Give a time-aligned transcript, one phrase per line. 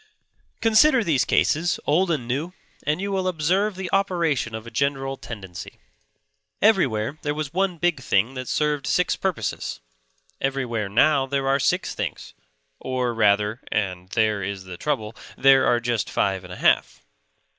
[0.61, 2.53] Consider these cases, old and new,
[2.87, 5.77] and you will observe the operation of a general tendency.
[6.59, 9.79] Everywhere there was one big thing that served six purposes;
[10.41, 12.33] everywhere now there are six small things;
[12.79, 17.03] or, rather (and there is the trouble), there are just five and a half.